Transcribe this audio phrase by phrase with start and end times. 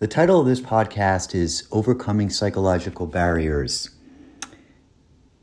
[0.00, 3.90] The title of this podcast is Overcoming Psychological Barriers.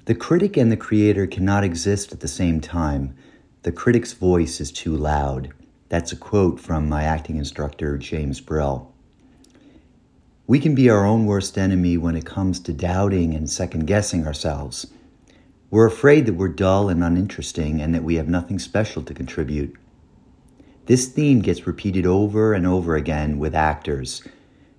[0.06, 3.16] The critic and the creator cannot exist at the same time.
[3.62, 5.54] The critic's voice is too loud.
[5.90, 8.92] That's a quote from my acting instructor, James Brill.
[10.48, 14.26] We can be our own worst enemy when it comes to doubting and second guessing
[14.26, 14.88] ourselves.
[15.70, 19.76] We're afraid that we're dull and uninteresting and that we have nothing special to contribute.
[20.88, 24.24] This theme gets repeated over and over again with actors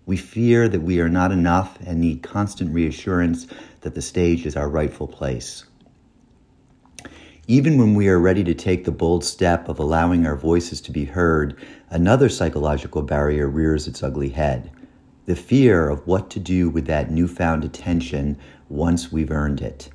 [0.08, 3.46] we fear that we are not enough and need constant reassurance
[3.82, 5.66] that the stage is our rightful place.
[7.46, 10.90] Even when we are ready to take the bold step of allowing our voices to
[10.90, 11.54] be heard,
[11.90, 14.70] another psychological barrier rears its ugly head
[15.26, 18.38] the fear of what to do with that newfound attention
[18.70, 19.90] once we've earned it.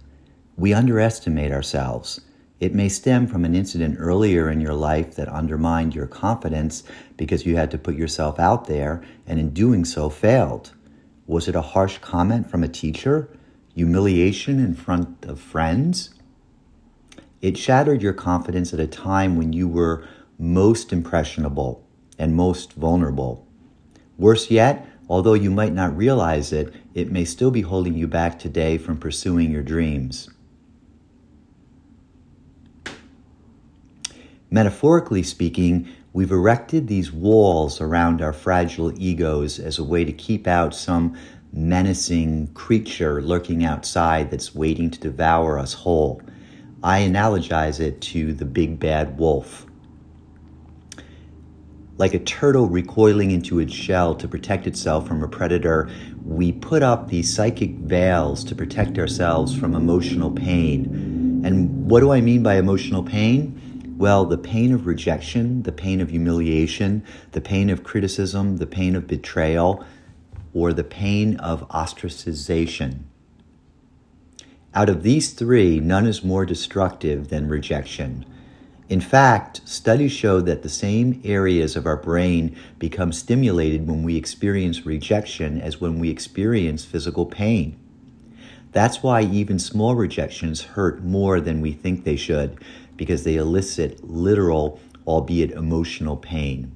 [0.56, 2.22] We underestimate ourselves.
[2.64, 6.84] It may stem from an incident earlier in your life that undermined your confidence
[7.18, 10.72] because you had to put yourself out there and in doing so failed.
[11.28, 13.28] Was it a harsh comment from a teacher?
[13.76, 16.12] Humiliation in front of friends?
[17.42, 20.08] It shattered your confidence at a time when you were
[20.40, 21.86] most impressionable
[22.18, 23.46] and most vulnerable.
[24.18, 28.40] Worse yet, although you might not realize it, it may still be holding you back
[28.40, 30.30] today from pursuing your dreams.
[34.54, 40.46] Metaphorically speaking, we've erected these walls around our fragile egos as a way to keep
[40.46, 41.18] out some
[41.52, 46.22] menacing creature lurking outside that's waiting to devour us whole.
[46.84, 49.66] I analogize it to the big bad wolf.
[51.98, 55.90] Like a turtle recoiling into its shell to protect itself from a predator,
[56.24, 61.42] we put up these psychic veils to protect ourselves from emotional pain.
[61.44, 63.60] And what do I mean by emotional pain?
[63.98, 68.96] Well, the pain of rejection, the pain of humiliation, the pain of criticism, the pain
[68.96, 69.86] of betrayal,
[70.54, 73.04] or the pain of ostracization.
[74.74, 78.26] Out of these three, none is more destructive than rejection.
[78.90, 84.18] In fact, studies show that the same areas of our brain become stimulated when we
[84.18, 87.80] experience rejection as when we experience physical pain.
[88.72, 92.60] That's why even small rejections hurt more than we think they should,
[92.98, 96.72] because they elicit literal, albeit emotional pain.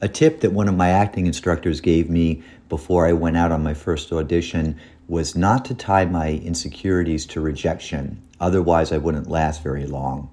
[0.00, 3.62] A tip that one of my acting instructors gave me before I went out on
[3.62, 9.62] my first audition was not to tie my insecurities to rejection, otherwise, I wouldn't last
[9.62, 10.30] very long.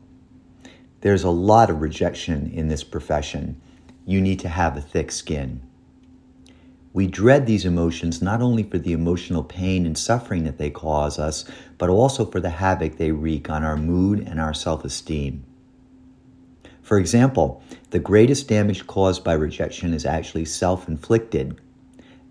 [1.01, 3.61] There's a lot of rejection in this profession.
[4.05, 5.61] You need to have a thick skin.
[6.93, 11.17] We dread these emotions not only for the emotional pain and suffering that they cause
[11.17, 11.45] us,
[11.77, 15.45] but also for the havoc they wreak on our mood and our self esteem.
[16.81, 21.61] For example, the greatest damage caused by rejection is actually self inflicted.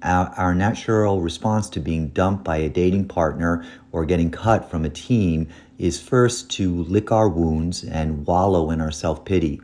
[0.03, 4.85] Our, our, natural response to being dumped by a dating partner or getting cut from
[4.85, 5.49] a team
[5.79, 9.61] is first to lick our wounds and wallow in our self pity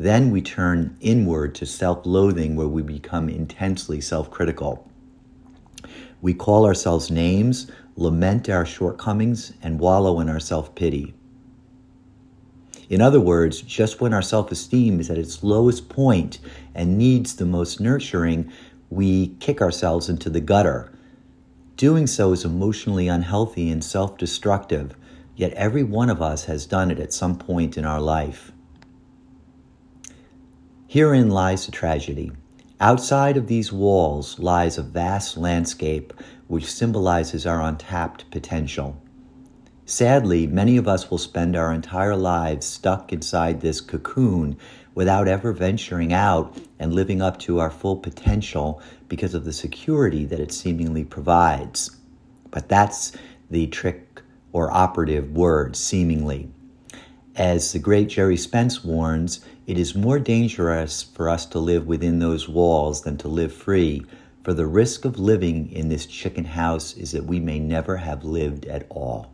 [0.00, 4.90] then we turn inward to self loathing, where we become intensely self critical.
[6.22, 11.12] We call ourselves names, lament our shortcomings, and wallow in our self pity.
[12.88, 16.38] In other words, just when our self esteem is at its lowest point
[16.74, 18.50] and needs the most nurturing,
[18.88, 20.90] we kick ourselves into the gutter.
[21.76, 24.94] Doing so is emotionally unhealthy and self destructive,
[25.36, 28.50] yet every one of us has done it at some point in our life.
[30.90, 32.32] Herein lies the tragedy.
[32.80, 36.12] Outside of these walls lies a vast landscape
[36.48, 39.00] which symbolizes our untapped potential.
[39.84, 44.56] Sadly, many of us will spend our entire lives stuck inside this cocoon
[44.92, 50.24] without ever venturing out and living up to our full potential because of the security
[50.24, 51.98] that it seemingly provides.
[52.50, 53.12] But that's
[53.48, 56.50] the trick or operative word, seemingly.
[57.36, 62.18] As the great Gerry Spence warns, it is more dangerous for us to live within
[62.18, 64.04] those walls than to live free,
[64.42, 68.24] for the risk of living in this chicken house is that we may never have
[68.24, 69.32] lived at all.